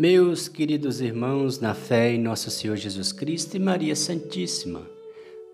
Meus 0.00 0.48
queridos 0.48 1.02
irmãos, 1.02 1.60
na 1.60 1.74
fé 1.74 2.14
em 2.14 2.18
Nosso 2.18 2.50
Senhor 2.50 2.74
Jesus 2.74 3.12
Cristo 3.12 3.58
e 3.58 3.60
Maria 3.60 3.94
Santíssima, 3.94 4.88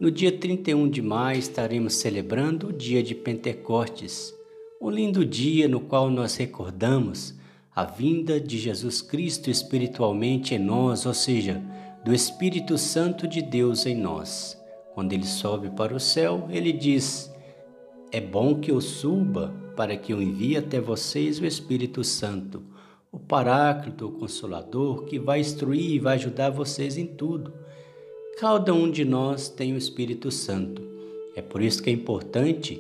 no 0.01 0.09
dia 0.09 0.31
31 0.31 0.89
de 0.89 1.03
maio 1.03 1.41
estaremos 1.41 1.95
celebrando 1.95 2.69
o 2.69 2.73
dia 2.73 3.03
de 3.03 3.13
Pentecostes, 3.13 4.33
um 4.81 4.89
lindo 4.89 5.27
dia 5.27 5.67
no 5.67 5.81
qual 5.81 6.09
nós 6.09 6.37
recordamos 6.37 7.35
a 7.75 7.83
vinda 7.83 8.41
de 8.41 8.57
Jesus 8.57 9.03
Cristo 9.03 9.51
espiritualmente 9.51 10.55
em 10.55 10.61
nós, 10.61 11.07
ou 11.07 11.13
seja, 11.13 11.61
do 12.05 12.15
Espírito 12.15 12.79
Santo 12.79 13.27
de 13.27 13.43
Deus 13.43 13.85
em 13.85 13.97
nós. 13.97 14.57
Quando 14.95 15.13
ele 15.13 15.27
sobe 15.27 15.71
para 15.71 15.93
o 15.93 15.99
céu, 15.99 16.47
ele 16.51 16.73
diz: 16.73 17.29
É 18.13 18.21
bom 18.21 18.55
que 18.61 18.71
eu 18.71 18.81
suba 18.81 19.53
para 19.75 19.97
que 19.97 20.13
eu 20.13 20.23
envie 20.23 20.57
até 20.57 20.81
vocês 20.81 21.41
o 21.41 21.45
Espírito 21.45 22.05
Santo 22.05 22.76
o 23.17 23.19
Paráclito, 23.19 24.09
o 24.09 24.13
Consolador, 24.13 25.05
que 25.05 25.19
vai 25.19 25.41
instruir 25.41 25.93
e 25.93 25.99
vai 25.99 26.17
ajudar 26.17 26.51
vocês 26.51 26.99
em 26.99 27.07
tudo. 27.07 27.51
Cada 28.39 28.75
um 28.75 28.91
de 28.91 29.07
nós 29.07 29.49
tem 29.49 29.73
o 29.73 29.79
Espírito 29.79 30.31
Santo. 30.31 30.83
É 31.35 31.41
por 31.41 31.63
isso 31.63 31.83
que 31.83 31.89
é 31.89 31.93
importante 31.95 32.79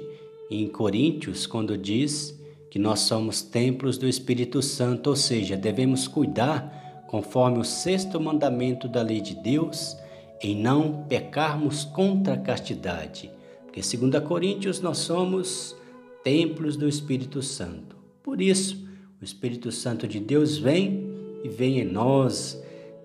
em 0.50 0.68
Coríntios, 0.68 1.46
quando 1.46 1.78
diz 1.78 2.38
que 2.70 2.78
nós 2.78 3.00
somos 3.00 3.40
templos 3.40 3.96
do 3.96 4.06
Espírito 4.06 4.60
Santo, 4.60 5.08
ou 5.08 5.16
seja, 5.16 5.56
devemos 5.56 6.06
cuidar, 6.06 7.06
conforme 7.08 7.58
o 7.58 7.64
sexto 7.64 8.20
mandamento 8.20 8.86
da 8.86 9.00
lei 9.00 9.22
de 9.22 9.34
Deus, 9.36 9.96
em 10.42 10.54
não 10.54 11.06
pecarmos 11.08 11.82
contra 11.82 12.34
a 12.34 12.38
castidade. 12.38 13.30
Porque, 13.64 13.82
segundo 13.82 14.20
Coríntios, 14.20 14.82
nós 14.82 14.98
somos 14.98 15.74
templos 16.22 16.76
do 16.76 16.86
Espírito 16.86 17.40
Santo. 17.40 17.96
Por 18.22 18.42
isso, 18.42 18.85
Espírito 19.26 19.72
Santo 19.72 20.06
de 20.06 20.20
Deus 20.20 20.56
vem 20.56 21.10
e 21.42 21.48
vem 21.48 21.80
em 21.80 21.84
nós, 21.84 22.62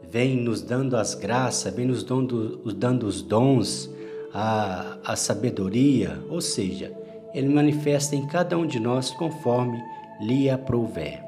vem 0.08 0.38
nos 0.38 0.62
dando 0.62 0.96
as 0.96 1.16
graças, 1.16 1.74
vem 1.74 1.88
nos 1.88 2.04
dando, 2.04 2.58
dando 2.74 3.08
os 3.08 3.24
dons, 3.24 3.90
a, 4.32 5.00
a 5.04 5.16
sabedoria, 5.16 6.24
ou 6.30 6.40
seja, 6.40 6.96
ele 7.34 7.50
manifesta 7.50 8.16
em 8.16 8.28
cada 8.28 8.56
um 8.58 8.68
de 8.68 8.80
nós 8.80 9.10
conforme 9.10 9.82
lhe 10.22 10.48
aprouver. 10.48 11.24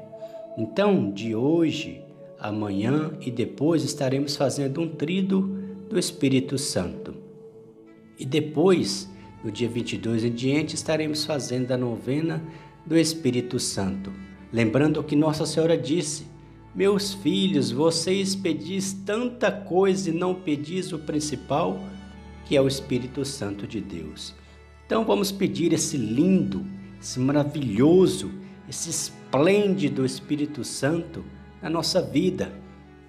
Então, 0.56 1.10
de 1.10 1.34
hoje, 1.34 2.00
amanhã 2.38 3.12
e 3.20 3.32
depois 3.32 3.82
estaremos 3.82 4.36
fazendo 4.36 4.80
um 4.80 4.88
trido 4.88 5.42
do 5.90 5.98
Espírito 5.98 6.56
Santo. 6.56 7.14
E 8.16 8.24
depois, 8.24 9.10
no 9.42 9.50
dia 9.50 9.68
22 9.68 10.24
em 10.24 10.32
diante, 10.32 10.76
estaremos 10.76 11.24
fazendo 11.24 11.72
a 11.72 11.76
novena 11.76 12.40
do 12.86 12.96
Espírito 12.96 13.58
Santo. 13.58 14.12
Lembrando 14.54 15.02
que 15.02 15.16
Nossa 15.16 15.44
Senhora 15.44 15.76
disse: 15.76 16.28
Meus 16.72 17.12
filhos, 17.12 17.72
vocês 17.72 18.36
pedis 18.36 18.92
tanta 18.92 19.50
coisa 19.50 20.10
e 20.10 20.12
não 20.12 20.32
pedis 20.32 20.92
o 20.92 20.98
principal, 21.00 21.80
que 22.44 22.56
é 22.56 22.62
o 22.62 22.68
Espírito 22.68 23.24
Santo 23.24 23.66
de 23.66 23.80
Deus. 23.80 24.32
Então 24.86 25.04
vamos 25.04 25.32
pedir 25.32 25.72
esse 25.72 25.96
lindo, 25.96 26.64
esse 27.02 27.18
maravilhoso, 27.18 28.30
esse 28.68 28.90
esplêndido 28.90 30.06
Espírito 30.06 30.62
Santo 30.62 31.24
na 31.60 31.68
nossa 31.68 32.00
vida. 32.00 32.52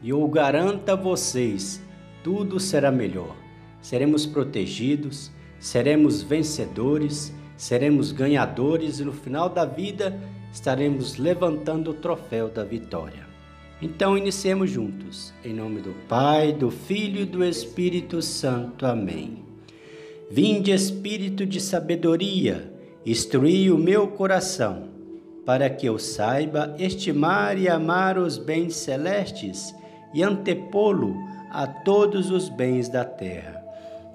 E 0.01 0.09
eu 0.09 0.27
garanto 0.27 0.89
a 0.89 0.95
vocês, 0.95 1.79
tudo 2.23 2.59
será 2.59 2.91
melhor. 2.91 3.35
Seremos 3.81 4.25
protegidos, 4.25 5.29
seremos 5.59 6.23
vencedores, 6.23 7.31
seremos 7.55 8.11
ganhadores 8.11 8.99
e 8.99 9.05
no 9.05 9.13
final 9.13 9.47
da 9.47 9.63
vida 9.63 10.19
estaremos 10.55 11.17
levantando 11.17 11.91
o 11.91 11.93
troféu 11.93 12.47
da 12.47 12.63
vitória. 12.63 13.27
Então 13.81 14.17
iniciemos 14.17 14.71
juntos, 14.71 15.33
em 15.43 15.53
nome 15.53 15.81
do 15.81 15.93
Pai, 16.07 16.53
do 16.53 16.71
Filho 16.71 17.23
e 17.23 17.25
do 17.25 17.43
Espírito 17.43 18.21
Santo. 18.21 18.85
Amém. 18.85 19.43
Vinde, 20.31 20.71
Espírito 20.71 21.45
de 21.45 21.59
sabedoria, 21.59 22.73
instruí 23.05 23.69
o 23.69 23.77
meu 23.77 24.07
coração, 24.07 24.87
para 25.45 25.69
que 25.69 25.87
eu 25.87 25.99
saiba 25.99 26.73
estimar 26.79 27.59
e 27.59 27.67
amar 27.67 28.17
os 28.17 28.37
bens 28.37 28.77
celestes 28.77 29.75
e 30.13 30.23
antepô-lo 30.23 31.13
a 31.51 31.67
todos 31.67 32.31
os 32.31 32.47
bens 32.47 32.87
da 32.87 33.03
terra. 33.03 33.61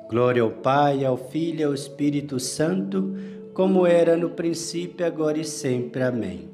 Glória 0.08 0.42
ao 0.42 0.50
Pai, 0.50 1.04
ao 1.04 1.18
Filho 1.18 1.60
e 1.60 1.64
ao 1.64 1.74
Espírito 1.74 2.40
Santo 2.40 3.14
como 3.54 3.86
era 3.86 4.16
no 4.16 4.30
princípio, 4.30 5.04
agora 5.04 5.38
e 5.38 5.44
sempre. 5.44 6.02
Amém. 6.02 6.48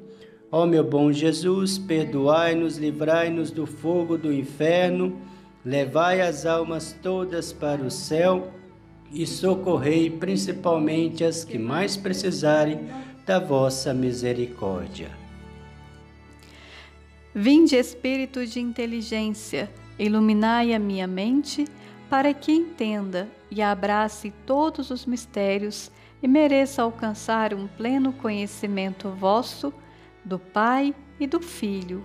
Ó 0.51 0.65
meu 0.65 0.83
bom 0.83 1.11
Jesus, 1.11 1.77
perdoai-nos, 1.77 2.77
livrai-nos 2.77 3.51
do 3.51 3.65
fogo 3.65 4.17
do 4.17 4.33
inferno, 4.33 5.19
levai 5.63 6.21
as 6.21 6.45
almas 6.45 6.97
todas 7.03 7.51
para 7.51 7.81
o 7.81 7.91
céu 7.91 8.51
e 9.11 9.25
socorrei 9.25 10.09
principalmente 10.09 11.23
as 11.23 11.43
que 11.43 11.57
mais 11.57 11.97
precisarem 11.97 12.87
da 13.25 13.39
vossa 13.39 13.93
misericórdia. 13.93 15.09
Vinde, 17.35 17.75
Espírito 17.75 18.45
de 18.45 18.59
inteligência, 18.59 19.69
iluminai 19.99 20.73
a 20.73 20.79
minha 20.79 21.05
mente, 21.05 21.65
para 22.09 22.33
que 22.33 22.51
entenda 22.51 23.27
e 23.51 23.61
abrace 23.61 24.33
todos 24.45 24.89
os 24.89 25.05
mistérios 25.05 25.91
e 26.21 26.27
mereça 26.27 26.81
alcançar 26.81 27.53
um 27.53 27.67
pleno 27.67 28.11
conhecimento 28.13 29.09
vosso 29.09 29.73
do 30.23 30.39
Pai 30.39 30.93
e 31.19 31.27
do 31.27 31.39
Filho. 31.39 32.03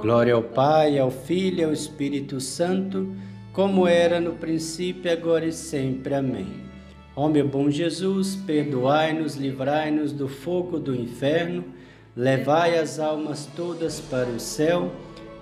Glória 0.00 0.34
ao 0.34 0.42
Pai, 0.42 0.98
ao 0.98 1.10
Filho 1.10 1.60
e 1.60 1.64
ao 1.64 1.72
Espírito 1.72 2.40
Santo, 2.40 3.14
como 3.52 3.86
era 3.86 4.20
no 4.20 4.32
princípio, 4.32 5.10
agora 5.10 5.46
e 5.46 5.52
sempre. 5.52 6.14
Amém. 6.14 6.66
Ó 7.14 7.28
meu 7.28 7.48
bom 7.48 7.70
Jesus, 7.70 8.36
perdoai-nos, 8.36 9.36
livrai-nos 9.36 10.12
do 10.12 10.28
fogo 10.28 10.78
do 10.78 10.94
inferno, 10.94 11.64
levai 12.14 12.78
as 12.78 12.98
almas 12.98 13.46
todas 13.56 14.00
para 14.00 14.28
o 14.28 14.38
céu 14.38 14.92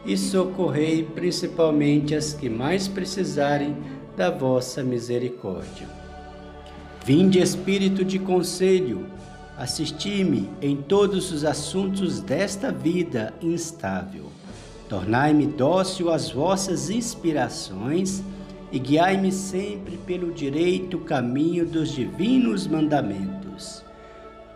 e 0.07 0.17
socorrei 0.17 1.03
principalmente 1.03 2.15
as 2.15 2.33
que 2.33 2.49
mais 2.49 2.87
precisarem 2.87 3.77
da 4.17 4.31
vossa 4.31 4.85
misericórdia. 4.85 6.04
Vinde, 7.05 7.39
Espírito 7.39 8.03
de 8.03 8.19
conselho, 8.19 9.07
assisti-me 9.59 10.49
em 10.63 10.75
todos 10.75 11.31
os 11.33 11.45
assuntos 11.45 12.19
desta 12.21 12.73
vida 12.73 13.35
instável. 13.43 14.33
Tornai-me 14.89 15.47
dócil 15.47 16.11
às 16.11 16.31
vossas 16.31 16.89
inspirações 16.89 18.23
e 18.73 18.79
guiai-me 18.79 19.31
sempre 19.31 19.99
pelo 19.99 20.33
direito 20.33 20.99
caminho 20.99 21.67
dos 21.67 21.93
divinos 21.93 22.67
mandamentos. 22.67 23.85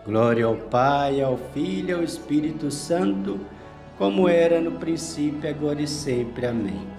Glória 0.06 0.46
ao 0.46 0.56
Pai, 0.56 1.20
ao 1.20 1.36
Filho 1.52 1.90
e 1.90 1.92
ao 1.92 2.02
Espírito 2.02 2.70
Santo, 2.70 3.38
como 3.98 4.26
era 4.26 4.58
no 4.58 4.72
princípio, 4.72 5.50
agora 5.50 5.82
e 5.82 5.86
sempre. 5.86 6.46
Amém. 6.46 6.97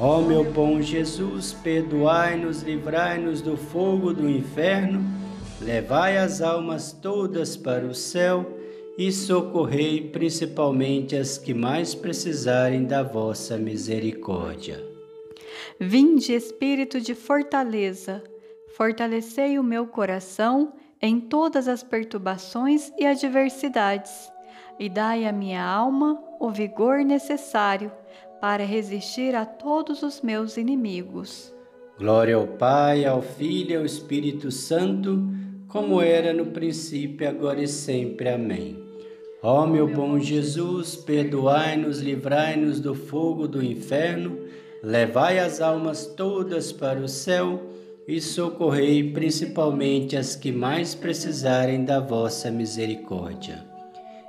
Ó 0.00 0.20
meu 0.20 0.44
bom 0.44 0.80
Jesus, 0.80 1.52
perdoai-nos, 1.54 2.62
livrai-nos 2.62 3.42
do 3.42 3.56
fogo 3.56 4.12
do 4.12 4.30
inferno, 4.30 5.00
levai 5.60 6.16
as 6.16 6.40
almas 6.40 6.92
todas 6.92 7.56
para 7.56 7.84
o 7.84 7.92
céu 7.92 8.46
e 8.96 9.10
socorrei 9.10 10.08
principalmente 10.08 11.16
as 11.16 11.36
que 11.36 11.52
mais 11.52 11.96
precisarem 11.96 12.84
da 12.84 13.02
vossa 13.02 13.58
misericórdia. 13.58 14.80
Vinde, 15.80 16.32
Espírito 16.32 17.00
de 17.00 17.16
fortaleza, 17.16 18.22
fortalecei 18.76 19.58
o 19.58 19.64
meu 19.64 19.84
coração 19.84 20.74
em 21.02 21.18
todas 21.18 21.66
as 21.66 21.82
perturbações 21.82 22.92
e 22.96 23.04
adversidades, 23.04 24.30
e 24.78 24.88
dai 24.88 25.26
à 25.26 25.32
minha 25.32 25.64
alma 25.64 26.22
o 26.38 26.50
vigor 26.50 26.98
necessário 26.98 27.90
para 28.40 28.64
resistir 28.64 29.34
a 29.34 29.44
todos 29.44 30.02
os 30.02 30.20
meus 30.20 30.56
inimigos. 30.56 31.54
Glória 31.98 32.36
ao 32.36 32.46
Pai, 32.46 33.04
ao 33.04 33.20
Filho 33.20 33.72
e 33.72 33.76
ao 33.76 33.84
Espírito 33.84 34.50
Santo, 34.50 35.22
como 35.66 36.00
era 36.00 36.32
no 36.32 36.46
princípio, 36.46 37.28
agora 37.28 37.60
e 37.62 37.68
sempre. 37.68 38.28
Amém. 38.28 38.76
Ó 39.42 39.66
meu 39.66 39.86
bom 39.86 40.18
Jesus, 40.18 40.96
perdoai-nos, 40.96 42.00
livrai-nos 42.00 42.80
do 42.80 42.94
fogo 42.94 43.46
do 43.46 43.64
inferno, 43.64 44.38
levai 44.82 45.38
as 45.38 45.60
almas 45.60 46.06
todas 46.06 46.72
para 46.72 47.00
o 47.00 47.08
céu 47.08 47.62
e 48.06 48.20
socorrei 48.20 49.12
principalmente 49.12 50.16
as 50.16 50.34
que 50.34 50.50
mais 50.50 50.94
precisarem 50.94 51.84
da 51.84 52.00
vossa 52.00 52.50
misericórdia. 52.50 53.64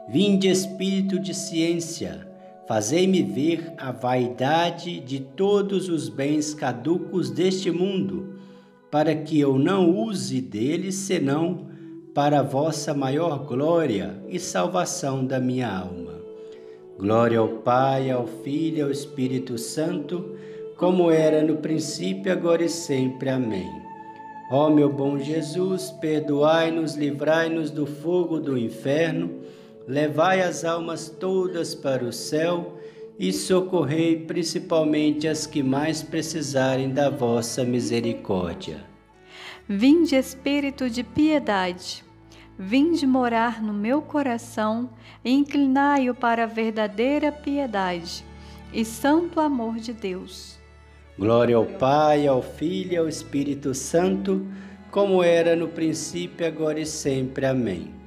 Vinde, 0.08 0.48
Espírito 0.48 1.20
de 1.20 1.34
ciência, 1.34 2.29
Fazei-me 2.70 3.24
ver 3.24 3.74
a 3.80 3.92
vaidade 3.92 5.00
de 5.00 5.20
todos 5.20 5.90
os 5.90 6.08
bens 6.08 6.54
caducos 6.54 7.32
deste 7.32 7.72
mundo, 7.72 8.36
para 8.92 9.16
que 9.16 9.40
eu 9.40 9.58
não 9.58 9.90
use 9.90 10.40
deles 10.40 10.94
senão 10.94 11.66
para 12.14 12.42
a 12.42 12.44
vossa 12.44 12.94
maior 12.94 13.40
glória 13.40 14.22
e 14.30 14.38
salvação 14.40 15.26
da 15.26 15.40
minha 15.40 15.68
alma. 15.68 16.14
Glória 16.96 17.40
ao 17.40 17.48
Pai, 17.48 18.12
ao 18.12 18.28
Filho 18.28 18.78
e 18.78 18.82
ao 18.84 18.92
Espírito 18.92 19.58
Santo, 19.58 20.36
como 20.78 21.10
era 21.10 21.42
no 21.42 21.58
princípio, 21.58 22.32
agora 22.32 22.64
e 22.64 22.70
sempre. 22.70 23.30
Amém. 23.30 23.68
Ó 24.52 24.70
meu 24.70 24.94
bom 24.94 25.18
Jesus, 25.18 25.90
perdoai-nos, 26.00 26.94
livrai-nos 26.94 27.72
do 27.72 27.88
fogo 27.88 28.40
do 28.40 28.56
inferno, 28.56 29.40
levai 29.90 30.42
as 30.44 30.64
almas 30.64 31.10
todas 31.10 31.74
para 31.74 32.06
o 32.06 32.14
céu 32.14 32.78
e 33.18 33.34
socorrei 33.34 34.24
principalmente 34.28 35.28
as 35.28 35.48
que 35.48 35.64
mais 35.64 36.04
precisarem 36.04 36.92
da 36.92 37.10
vossa 37.10 37.64
misericórdia. 37.64 38.86
Vinde, 39.68 40.16
Espírito 40.16 40.88
de 40.90 41.04
piedade 41.04 42.06
Vinde 42.62 43.08
morar 43.08 43.64
no 43.64 43.74
meu 43.74 44.02
coração 44.02 44.90
e 45.24 45.32
inclinai-o 45.32 46.14
para 46.14 46.44
a 46.44 46.46
verdadeira 46.46 47.32
piedade 47.32 48.24
e 48.74 48.84
santo 48.84 49.40
amor 49.40 49.78
de 49.78 49.94
Deus. 49.94 50.60
Glória 51.18 51.56
ao 51.56 51.66
Pai, 51.66 52.28
ao 52.28 52.42
Filho 52.42 52.94
e 52.94 52.98
ao 52.98 53.08
Espírito 53.08 53.74
Santo, 53.74 54.46
como 54.92 55.24
era 55.24 55.56
no 55.56 55.70
princípio, 55.70 56.46
agora 56.46 56.80
e 56.80 56.86
sempre. 56.86 57.46
Amém. 57.46 57.99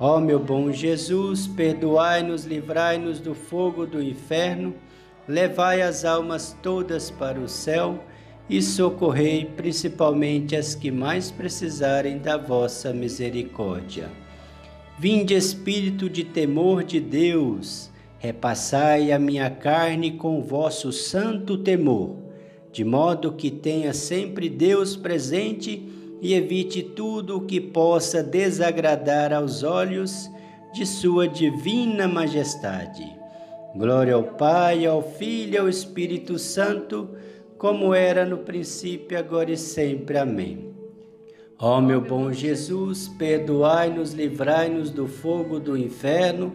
Ó 0.00 0.20
meu 0.20 0.38
bom 0.38 0.70
Jesus, 0.70 1.48
perdoai-nos, 1.48 2.44
livrai-nos 2.44 3.18
do 3.18 3.34
fogo 3.34 3.84
do 3.84 4.00
inferno, 4.00 4.72
levai 5.26 5.82
as 5.82 6.04
almas 6.04 6.56
todas 6.62 7.10
para 7.10 7.40
o 7.40 7.48
céu 7.48 7.98
e 8.48 8.62
socorrei 8.62 9.44
principalmente 9.44 10.54
as 10.54 10.76
que 10.76 10.92
mais 10.92 11.32
precisarem 11.32 12.18
da 12.18 12.36
vossa 12.36 12.92
misericórdia. 12.92 14.08
Vinde, 14.96 15.34
Espírito 15.34 16.08
de 16.08 16.22
temor 16.22 16.84
de 16.84 17.00
Deus, 17.00 17.90
repassai 18.20 19.10
a 19.10 19.18
minha 19.18 19.50
carne 19.50 20.12
com 20.12 20.42
vosso 20.42 20.92
santo 20.92 21.58
temor, 21.58 22.16
de 22.70 22.84
modo 22.84 23.32
que 23.32 23.50
tenha 23.50 23.92
sempre 23.92 24.48
Deus 24.48 24.96
presente 24.96 25.97
e 26.20 26.34
evite 26.34 26.82
tudo 26.82 27.36
o 27.36 27.40
que 27.46 27.60
possa 27.60 28.22
desagradar 28.22 29.32
aos 29.32 29.62
olhos 29.62 30.30
de 30.72 30.84
Sua 30.84 31.28
divina 31.28 32.06
majestade. 32.08 33.16
Glória 33.76 34.14
ao 34.14 34.22
Pai, 34.22 34.86
ao 34.86 35.02
Filho 35.02 35.54
e 35.54 35.58
ao 35.58 35.68
Espírito 35.68 36.38
Santo 36.38 37.10
como 37.58 37.92
era 37.92 38.24
no 38.24 38.38
princípio, 38.38 39.18
agora 39.18 39.50
e 39.50 39.56
sempre. 39.56 40.16
Amém. 40.16 40.72
Ó 41.58 41.80
meu 41.80 42.00
bom 42.00 42.32
Jesus, 42.32 43.08
perdoai-nos, 43.08 44.12
livrai-nos 44.12 44.90
do 44.90 45.08
fogo 45.08 45.58
do 45.58 45.76
inferno, 45.76 46.52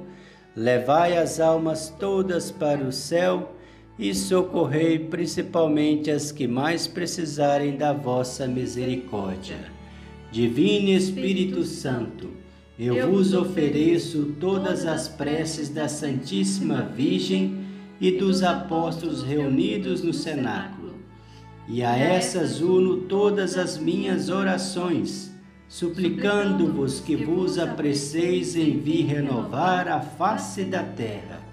levai 0.56 1.18
as 1.18 1.42
almas 1.42 1.89
todas 2.00 2.51
para 2.51 2.81
o 2.81 2.92
céu 2.92 3.51
e 3.98 4.13
socorrei 4.13 4.98
principalmente 5.00 6.10
as 6.10 6.31
que 6.31 6.48
mais 6.48 6.88
precisarem 6.88 7.78
da 7.78 7.94
vossa 7.94 8.48
misericórdia. 8.48 9.57
Divino 10.31 10.90
Espírito 10.90 11.63
Santo, 11.63 12.30
eu 12.78 13.12
vos 13.12 13.34
ofereço 13.34 14.36
todas 14.40 14.86
as 14.86 15.07
preces 15.07 15.69
da 15.69 15.88
Santíssima 15.88 16.81
Virgem 16.81 17.60
e 18.01 18.12
dos 18.12 18.42
apóstolos 18.42 19.24
reunidos 19.24 20.01
no 20.01 20.12
cenáculo 20.12 20.84
e 21.68 21.81
a 21.84 21.98
essas 21.98 22.62
uno 22.62 23.04
todas 23.04 23.57
as 23.57 23.78
minhas 23.78 24.30
orações, 24.30 25.31
suplicando-vos 25.69 27.00
que 27.00 27.16
vos 27.16 27.57
apreceis 27.57 28.56
em 28.56 28.80
vir 28.80 29.06
renovar 29.06 29.88
a 29.88 30.01
face 30.01 30.63
da 30.63 30.84
terra. 30.84 31.53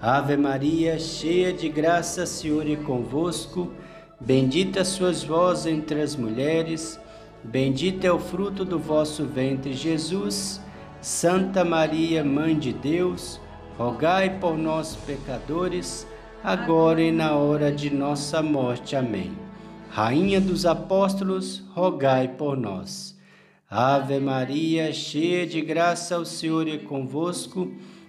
Ave 0.00 0.36
Maria, 0.36 0.98
cheia 0.98 1.52
de 1.52 1.68
graça, 1.68 2.26
Senhor 2.26 2.68
é 2.70 2.76
convosco. 2.76 3.72
Bendita 4.20 4.84
sois 4.84 5.24
vós 5.24 5.66
entre 5.66 6.00
as 6.00 6.16
mulheres, 6.16 7.00
bendito 7.42 8.04
é 8.04 8.12
o 8.12 8.18
fruto 8.18 8.64
do 8.64 8.78
vosso 8.78 9.24
ventre, 9.24 9.72
Jesus. 9.72 10.60
Santa 11.00 11.64
Maria, 11.64 12.24
Mãe 12.24 12.58
de 12.58 12.72
Deus, 12.72 13.40
rogai 13.78 14.38
por 14.38 14.56
nós, 14.56 14.96
pecadores 14.96 16.06
agora 16.46 17.02
e 17.02 17.10
na 17.10 17.34
hora 17.34 17.72
de 17.72 17.90
nossa 17.90 18.40
morte. 18.40 18.94
Amém. 18.94 19.32
Rainha 19.90 20.40
dos 20.40 20.64
apóstolos, 20.64 21.64
rogai 21.74 22.28
por 22.28 22.56
nós. 22.56 23.16
Ave 23.68 24.20
Maria, 24.20 24.92
cheia 24.92 25.44
de 25.44 25.60
graça, 25.60 26.18
o 26.18 26.24
Senhor 26.24 26.68
é 26.68 26.78
convosco. 26.78 27.72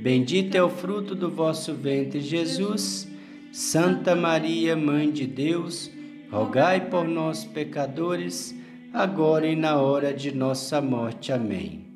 bendito 0.00 0.54
é 0.54 0.62
o 0.62 0.68
fruto 0.68 1.14
do 1.14 1.30
vosso 1.30 1.74
ventre, 1.74 2.20
Jesus. 2.20 3.08
Santa 3.52 4.14
Maria, 4.14 4.76
Mãe 4.76 5.10
de 5.10 5.26
Deus, 5.26 5.90
rogai 6.30 6.88
por 6.88 7.06
nós, 7.06 7.44
pecadores, 7.44 8.54
agora 8.92 9.46
e 9.46 9.56
na 9.56 9.80
hora 9.80 10.12
de 10.12 10.32
nossa 10.32 10.80
morte. 10.80 11.32
Amém. 11.32 11.86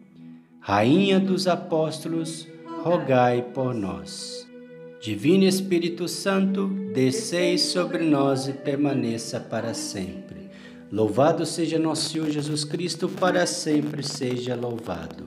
Rainha 0.61 1.21
dos 1.21 1.47
apóstolos, 1.47 2.49
rogai 2.83 3.43
por 3.43 3.75
nós. 3.75 4.49
Divino 5.01 5.45
Espírito 5.45 6.07
Santo, 6.07 6.69
desceis 6.95 7.63
sobre 7.63 8.05
nós 8.05 8.47
e 8.47 8.53
permaneça 8.53 9.41
para 9.41 9.75
sempre. 9.75 10.49
Louvado 10.91 11.45
seja 11.45 11.79
nosso 11.79 12.11
Senhor 12.11 12.31
Jesus 12.31 12.65
Cristo, 12.65 13.09
para 13.09 13.47
sempre 13.47 14.03
seja 14.03 14.55
louvado. 14.55 15.27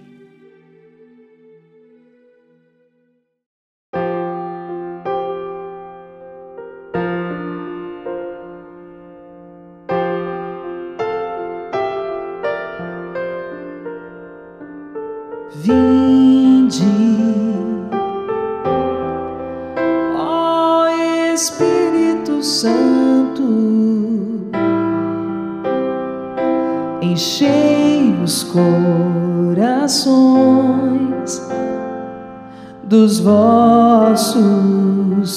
Dos 32.91 33.19
vossos 33.21 34.43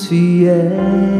fiéis. 0.08 1.14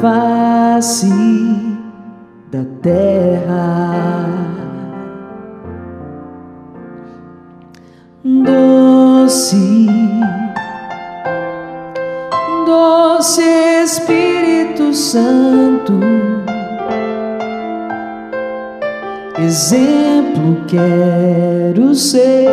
Face 0.00 1.08
da 2.50 2.64
terra. 2.82 4.26
Doce, 8.24 9.86
doce 12.64 13.42
Espírito 13.84 14.92
Santo, 14.92 16.00
exemplo 19.38 20.64
quero 20.66 21.94
ser 21.94 22.46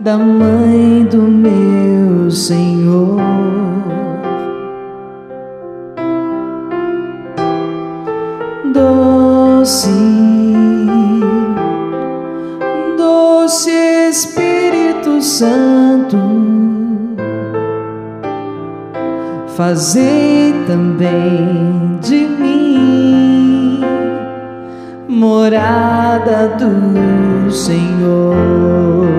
da 0.00 0.16
mãe 0.18 1.04
do 1.10 1.22
meu 1.22 2.30
Senhor. 2.30 4.05
Santo, 15.38 16.16
fazei 19.54 20.54
também 20.66 21.98
de 22.00 22.26
mim 22.26 23.80
morada 25.06 26.56
do 26.58 27.52
Senhor. 27.52 29.15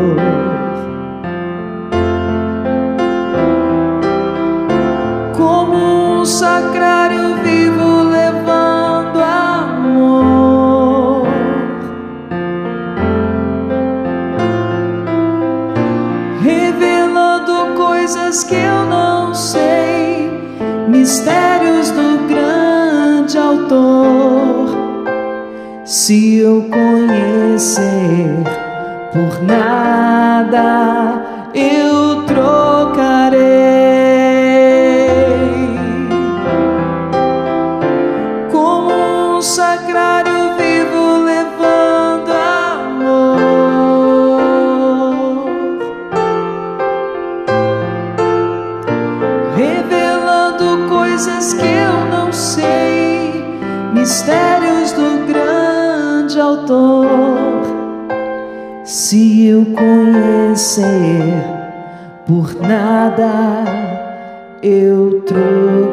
Por 29.18 29.42
nada, 29.42 30.97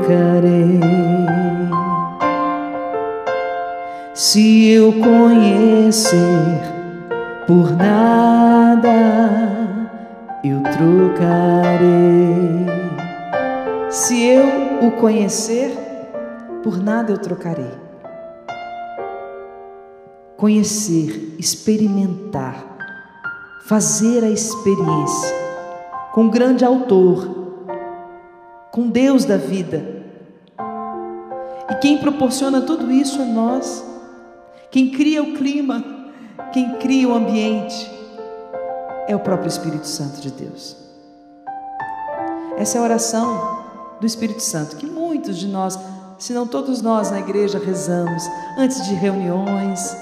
trocarei. 0.04 0.80
Se 4.12 4.68
eu 4.68 4.92
conhecer 4.92 6.18
por 7.46 7.72
nada, 7.72 8.90
eu 10.44 10.62
trocarei. 10.62 11.84
Se 13.90 14.26
eu 14.26 14.86
o 14.86 14.92
conhecer, 14.92 15.72
por 16.62 16.76
nada 16.82 17.12
eu 17.12 17.18
trocarei. 17.18 17.82
Conhecer, 20.36 21.34
experimentar, 21.38 22.76
fazer 23.66 24.22
a 24.22 24.28
experiência 24.28 25.34
com 26.12 26.26
o 26.26 26.30
grande 26.30 26.64
autor, 26.64 27.62
com 28.70 28.88
Deus 28.88 29.24
da 29.24 29.38
vida. 29.38 29.93
E 31.70 31.74
quem 31.76 31.98
proporciona 31.98 32.60
tudo 32.60 32.90
isso 32.90 33.20
é 33.20 33.24
nós. 33.24 33.84
Quem 34.70 34.90
cria 34.90 35.22
o 35.22 35.34
clima, 35.34 35.84
quem 36.52 36.78
cria 36.78 37.08
o 37.08 37.14
ambiente, 37.14 37.90
é 39.06 39.14
o 39.14 39.20
próprio 39.20 39.48
Espírito 39.48 39.86
Santo 39.86 40.20
de 40.20 40.30
Deus. 40.30 40.76
Essa 42.56 42.78
é 42.78 42.80
a 42.80 42.84
oração 42.84 43.64
do 44.00 44.06
Espírito 44.06 44.40
Santo 44.40 44.76
que 44.76 44.86
muitos 44.86 45.36
de 45.38 45.46
nós, 45.46 45.78
se 46.18 46.32
não 46.32 46.46
todos 46.46 46.82
nós 46.82 47.10
na 47.10 47.20
igreja 47.20 47.58
rezamos 47.58 48.22
antes 48.58 48.84
de 48.86 48.94
reuniões, 48.94 49.96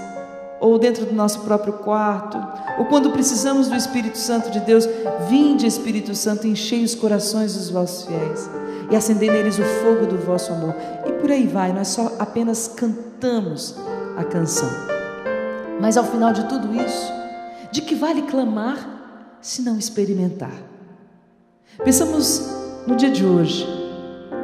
ou 0.63 0.79
dentro 0.79 1.05
do 1.05 1.13
nosso 1.13 1.41
próprio 1.41 1.73
quarto, 1.73 2.39
ou 2.79 2.85
quando 2.85 3.11
precisamos 3.11 3.67
do 3.67 3.75
Espírito 3.75 4.17
Santo 4.17 4.49
de 4.49 4.61
Deus, 4.61 4.89
vinde 5.29 5.67
Espírito 5.67 6.15
Santo, 6.15 6.47
enchei 6.47 6.85
os 6.85 6.95
corações 6.95 7.55
dos 7.55 7.69
vossos 7.69 8.07
fiéis 8.07 8.49
e 8.89 8.95
acendei 8.95 9.29
neles 9.29 9.59
o 9.59 9.65
fogo 9.83 10.07
do 10.07 10.17
vosso 10.19 10.53
amor. 10.53 10.77
E 11.05 11.13
por 11.15 11.33
aí 11.33 11.49
vai, 11.49 11.73
nós 11.73 11.89
só 11.89 12.13
apenas 12.17 12.69
cantamos 12.69 13.75
a 14.17 14.23
canção. 14.23 14.69
Mas 15.81 15.97
ao 15.97 16.05
final 16.05 16.33
de 16.33 16.49
tudo 16.49 16.73
isso, 16.77 17.13
de 17.73 17.83
que 17.83 17.97
vale 17.97 18.23
clamar 18.23 19.39
se 19.41 19.63
não 19.63 19.77
experimentar? 19.77 20.55
Pensamos 21.83 22.41
no 22.87 22.95
dia 22.95 23.11
de 23.11 23.27
hoje, 23.27 23.67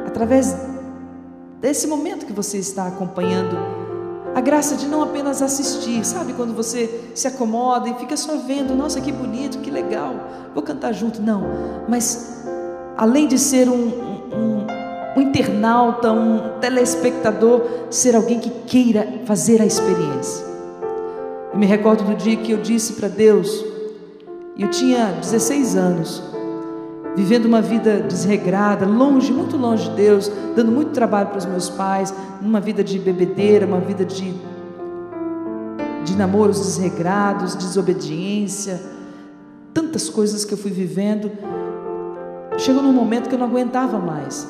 através 0.05 0.53
desse 1.61 1.87
momento 1.87 2.25
que 2.25 2.33
você 2.33 2.57
está 2.57 2.87
acompanhando, 2.87 3.78
a 4.35 4.41
graça 4.41 4.75
de 4.75 4.87
não 4.87 5.01
apenas 5.03 5.41
assistir, 5.41 6.05
sabe? 6.05 6.33
Quando 6.33 6.53
você 6.53 7.11
se 7.15 7.27
acomoda 7.27 7.89
e 7.89 7.93
fica 7.95 8.15
só 8.15 8.37
vendo, 8.37 8.75
nossa, 8.75 9.01
que 9.01 9.11
bonito, 9.11 9.59
que 9.59 9.71
legal, 9.71 10.15
vou 10.53 10.63
cantar 10.63 10.93
junto. 10.93 11.21
Não, 11.21 11.43
mas 11.87 12.45
além 12.95 13.27
de 13.27 13.39
ser 13.39 13.67
um, 13.69 13.73
um, 13.73 14.67
um 15.17 15.21
internauta, 15.21 16.11
um 16.11 16.59
telespectador, 16.59 17.61
ser 17.89 18.15
alguém 18.15 18.39
que 18.39 18.49
queira 18.49 19.21
fazer 19.25 19.61
a 19.61 19.65
experiência. 19.65 20.45
Eu 21.51 21.57
me 21.57 21.65
recordo 21.65 22.03
do 22.03 22.15
dia 22.15 22.37
que 22.37 22.51
eu 22.51 22.61
disse 22.61 22.93
para 22.93 23.07
Deus, 23.07 23.65
eu 24.57 24.69
tinha 24.69 25.13
16 25.21 25.75
anos, 25.75 26.28
vivendo 27.19 27.47
uma 27.47 27.61
vida 27.61 27.99
desregrada, 27.99 28.85
longe, 28.85 29.29
muito 29.29 29.57
longe 29.57 29.89
de 29.89 29.95
Deus, 29.97 30.31
dando 30.55 30.71
muito 30.71 30.91
trabalho 30.91 31.27
para 31.27 31.37
os 31.37 31.45
meus 31.45 31.69
pais, 31.69 32.13
numa 32.41 32.61
vida 32.61 32.81
de 32.81 32.97
bebedeira, 32.97 33.65
uma 33.65 33.81
vida 33.81 34.05
de, 34.05 34.33
de 36.05 36.15
namoros 36.15 36.61
desregrados, 36.61 37.55
desobediência, 37.55 38.81
tantas 39.73 40.09
coisas 40.09 40.45
que 40.45 40.53
eu 40.53 40.57
fui 40.57 40.71
vivendo. 40.71 41.29
Chegou 42.57 42.81
num 42.81 42.93
momento 42.93 43.27
que 43.27 43.35
eu 43.35 43.39
não 43.39 43.47
aguentava 43.47 43.99
mais. 43.99 44.47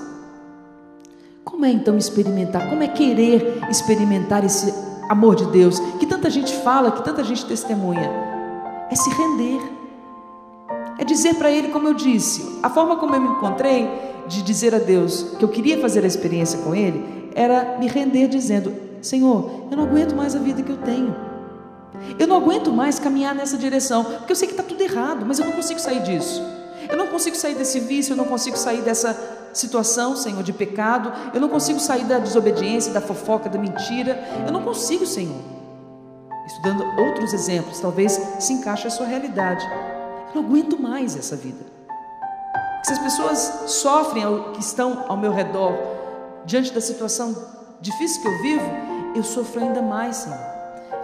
Como 1.44 1.66
é 1.66 1.72
então 1.72 1.98
experimentar? 1.98 2.70
Como 2.70 2.84
é 2.84 2.88
querer 2.88 3.62
experimentar 3.68 4.46
esse 4.46 4.72
amor 5.10 5.36
de 5.36 5.48
Deus 5.48 5.80
que 6.00 6.06
tanta 6.06 6.30
gente 6.30 6.54
fala, 6.58 6.92
que 6.92 7.04
tanta 7.04 7.24
gente 7.24 7.44
testemunha? 7.48 8.12
É 8.92 8.96
se 8.96 9.10
render. 9.10 9.79
É 11.00 11.06
dizer 11.06 11.36
para 11.36 11.50
Ele, 11.50 11.70
como 11.70 11.88
eu 11.88 11.94
disse, 11.94 12.60
a 12.62 12.70
forma 12.70 12.98
como 12.98 13.16
eu 13.16 13.22
me 13.22 13.30
encontrei 13.30 13.90
de 14.28 14.44
dizer 14.44 14.76
a 14.76 14.80
Deus 14.80 15.38
que 15.40 15.44
eu 15.44 15.48
queria 15.48 15.80
fazer 15.80 16.04
a 16.04 16.08
experiência 16.08 16.60
com 16.60 16.76
Ele 16.76 17.32
era 17.34 17.78
me 17.80 17.88
render 17.88 18.28
dizendo: 18.28 18.76
Senhor, 19.02 19.68
eu 19.72 19.78
não 19.78 19.86
aguento 19.86 20.14
mais 20.14 20.36
a 20.36 20.40
vida 20.40 20.62
que 20.62 20.72
eu 20.72 20.78
tenho. 20.78 21.16
Eu 22.20 22.28
não 22.28 22.36
aguento 22.36 22.72
mais 22.72 23.00
caminhar 23.00 23.34
nessa 23.34 23.58
direção, 23.58 24.04
porque 24.04 24.32
eu 24.34 24.36
sei 24.36 24.48
que 24.48 24.54
está 24.54 24.64
tudo 24.64 24.82
errado, 24.82 25.26
mas 25.26 25.40
eu 25.40 25.46
não 25.46 25.54
consigo 25.54 25.80
sair 25.80 26.02
disso. 26.04 26.44
Eu 26.90 26.98
não 26.98 27.08
consigo 27.08 27.36
sair 27.36 27.56
desse 27.56 27.80
vício, 27.80 28.14
eu 28.14 28.18
não 28.18 28.26
consigo 28.26 28.58
sair 28.58 28.82
dessa 28.82 29.16
situação, 29.54 30.18
Senhor, 30.18 30.44
de 30.44 30.52
pecado. 30.52 31.14
Eu 31.34 31.40
não 31.40 31.48
consigo 31.48 31.80
sair 31.80 32.04
da 32.04 32.20
desobediência, 32.20 32.92
da 32.92 33.00
fofoca, 33.00 33.50
da 33.50 33.58
mentira. 33.58 34.22
Eu 34.46 34.52
não 34.52 34.64
consigo, 34.64 35.06
Senhor. 35.06 35.40
Estudando 36.46 36.84
outros 37.00 37.34
exemplos, 37.34 37.80
talvez 37.80 38.20
se 38.40 38.54
encaixe 38.54 38.88
a 38.88 38.90
sua 38.90 39.06
realidade. 39.06 39.66
Não 40.34 40.44
aguento 40.44 40.80
mais 40.80 41.16
essa 41.16 41.36
vida. 41.36 41.66
Se 42.84 42.94
as 42.94 43.00
pessoas 43.00 43.54
sofrem, 43.68 44.24
que 44.54 44.62
estão 44.62 45.06
ao 45.08 45.18
meu 45.18 45.32
redor, 45.32 45.74
diante 46.46 46.72
da 46.72 46.82
situação 46.82 47.36
difícil 47.82 48.22
que 48.22 48.28
eu 48.28 48.42
vivo, 48.42 48.72
eu 49.16 49.24
sofro 49.24 49.62
ainda 49.62 49.82
mais, 49.82 50.18
Senhor 50.18 50.50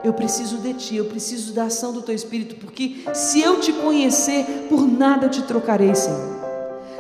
eu 0.05 0.13
preciso 0.13 0.58
de 0.58 0.74
ti, 0.74 0.96
eu 0.96 1.05
preciso 1.05 1.51
da 1.53 1.63
ação 1.63 1.91
do 1.91 2.01
teu 2.01 2.13
espírito, 2.13 2.55
porque 2.55 3.03
se 3.13 3.41
eu 3.41 3.60
te 3.60 3.74
conhecer, 3.74 4.67
por 4.70 4.88
nada 4.88 5.25
eu 5.25 5.29
te 5.32 5.41
trocarei, 5.41 5.96
Senhor. 5.96 6.36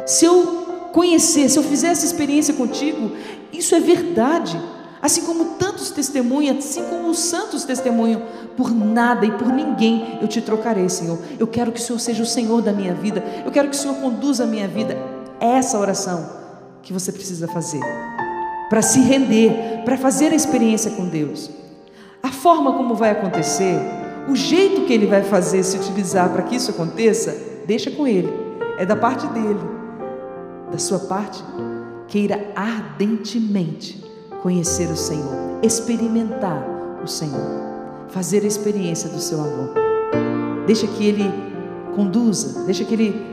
Se 0.07 0.25
eu 0.25 0.89
conhecer, 0.91 1.49
se 1.49 1.57
eu 1.57 1.63
fizer 1.63 1.89
essa 1.89 2.05
experiência 2.05 2.53
contigo, 2.53 3.11
isso 3.53 3.75
é 3.75 3.79
verdade. 3.79 4.59
Assim 5.05 5.21
como 5.21 5.45
tantos 5.59 5.91
testemunham, 5.91 6.57
assim 6.57 6.83
como 6.85 7.09
os 7.11 7.19
santos 7.19 7.63
testemunham, 7.63 8.23
por 8.57 8.71
nada 8.71 9.23
e 9.23 9.31
por 9.33 9.49
ninguém 9.49 10.17
eu 10.19 10.27
te 10.27 10.41
trocarei, 10.41 10.89
Senhor. 10.89 11.19
Eu 11.37 11.45
quero 11.45 11.71
que 11.71 11.79
o 11.79 11.83
Senhor 11.83 11.99
seja 11.99 12.23
o 12.23 12.25
Senhor 12.25 12.59
da 12.59 12.73
minha 12.73 12.95
vida, 12.95 13.23
eu 13.45 13.51
quero 13.51 13.69
que 13.69 13.75
o 13.75 13.79
Senhor 13.79 13.97
conduza 13.97 14.45
a 14.45 14.47
minha 14.47 14.67
vida. 14.67 14.97
É 15.39 15.45
essa 15.45 15.77
oração 15.77 16.27
que 16.81 16.91
você 16.91 17.11
precisa 17.11 17.47
fazer 17.47 17.81
para 18.67 18.81
se 18.81 18.99
render, 18.99 19.83
para 19.85 19.95
fazer 19.95 20.31
a 20.31 20.35
experiência 20.35 20.89
com 20.89 21.07
Deus. 21.07 21.51
A 22.23 22.31
forma 22.31 22.73
como 22.73 22.95
vai 22.95 23.11
acontecer, 23.11 23.79
o 24.27 24.35
jeito 24.35 24.87
que 24.87 24.93
ele 24.93 25.05
vai 25.05 25.21
fazer 25.21 25.61
se 25.61 25.77
utilizar 25.77 26.31
para 26.31 26.41
que 26.41 26.55
isso 26.55 26.71
aconteça, 26.71 27.37
deixa 27.67 27.91
com 27.91 28.07
ele. 28.07 28.33
É 28.79 28.87
da 28.87 28.95
parte 28.95 29.27
dele. 29.27 29.59
Da 30.71 30.79
sua 30.79 30.97
parte, 30.97 31.43
queira 32.07 32.51
ardentemente 32.55 34.04
conhecer 34.45 34.91
o 34.91 34.95
Senhor, 34.95 35.57
experimentar 35.63 36.63
o 37.03 37.07
Senhor, 37.07 37.41
fazer 38.09 38.43
a 38.43 38.45
experiência 38.45 39.09
do 39.09 39.19
seu 39.19 39.39
amor. 39.39 39.73
Deixa 40.67 40.85
que 40.85 41.03
ele 41.03 41.33
conduza, 41.95 42.63
deixa 42.63 42.85
que 42.85 42.93
ele 42.93 43.25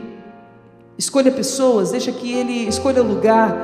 escolha 0.97 1.31
pessoas, 1.31 1.91
deixa 1.91 2.11
que 2.11 2.33
ele 2.33 2.67
escolha 2.67 3.03
lugar, 3.03 3.55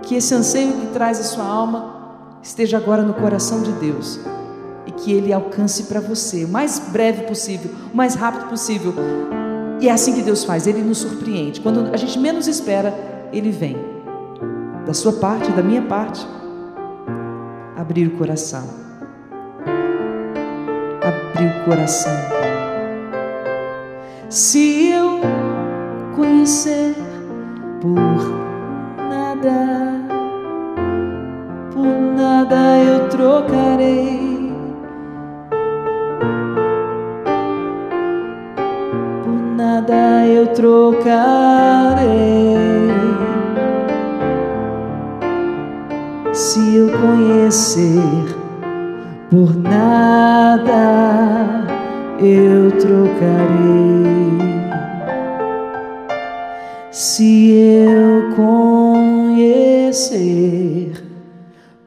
que 0.00 0.14
esse 0.14 0.32
anseio 0.34 0.72
que 0.80 0.86
traz 0.94 1.20
a 1.20 1.24
sua 1.24 1.44
alma 1.44 2.38
esteja 2.42 2.78
agora 2.78 3.02
no 3.02 3.12
coração 3.12 3.60
de 3.60 3.72
Deus 3.72 4.18
e 4.86 4.92
que 4.92 5.12
Ele 5.12 5.30
alcance 5.30 5.82
para 5.82 6.00
você 6.00 6.46
o 6.46 6.48
mais 6.48 6.78
breve 6.78 7.24
possível, 7.24 7.70
o 7.92 7.94
mais 7.94 8.14
rápido 8.14 8.48
possível. 8.48 8.94
E 9.78 9.88
é 9.88 9.92
assim 9.92 10.14
que 10.14 10.22
Deus 10.22 10.42
faz, 10.42 10.66
Ele 10.66 10.80
nos 10.80 10.98
surpreende. 10.98 11.60
Quando 11.60 11.92
a 11.92 11.96
gente 11.98 12.18
menos 12.18 12.48
espera, 12.48 12.94
Ele 13.30 13.50
vem. 13.50 13.97
Da 14.88 14.94
sua 14.94 15.12
parte, 15.12 15.52
da 15.52 15.62
minha 15.62 15.82
parte, 15.82 16.26
abrir 17.76 18.06
o 18.06 18.16
coração. 18.16 18.66
Abrir 21.04 21.60
o 21.60 21.64
coração. 21.66 22.16
Se 24.30 24.88
eu 24.88 25.20
conhecer 26.16 26.94
por 27.82 27.92
nada 29.10 29.98
nada 32.16 32.78
eu 32.78 33.08
trocarei. 33.08 34.52
Por 39.22 39.38
nada 39.54 40.26
eu 40.26 40.46
trocarei. 40.54 42.37
Eu 46.78 46.88
conhecer, 46.90 48.36
por 49.28 49.54
nada 49.56 50.76
eu 52.20 52.70
trocarei. 52.72 54.38
Se 56.90 57.50
eu 57.52 58.30
conhecer, 59.56 60.22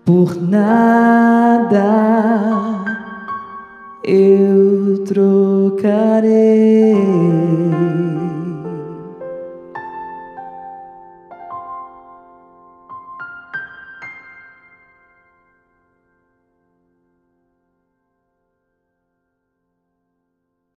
por 0.04 0.41
nada 0.41 1.84
eu 4.04 5.04
trocarei. 5.06 6.61